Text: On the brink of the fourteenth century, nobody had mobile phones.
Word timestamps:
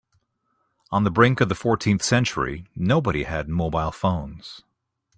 On 0.89 1.03
the 1.03 1.11
brink 1.11 1.41
of 1.41 1.49
the 1.49 1.53
fourteenth 1.53 2.01
century, 2.01 2.65
nobody 2.75 3.21
had 3.25 3.47
mobile 3.47 3.91
phones. 3.91 4.63